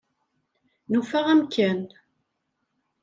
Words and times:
Nufa 0.89 1.19
amkan. 1.31 1.79